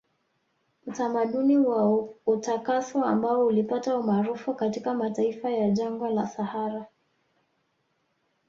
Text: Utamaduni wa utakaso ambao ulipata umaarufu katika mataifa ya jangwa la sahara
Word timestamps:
Utamaduni 0.87 1.57
wa 1.57 2.07
utakaso 2.25 3.03
ambao 3.03 3.45
ulipata 3.45 3.97
umaarufu 3.97 4.53
katika 4.55 4.93
mataifa 4.93 5.49
ya 5.49 5.69
jangwa 5.69 6.09
la 6.09 6.27
sahara 6.27 6.85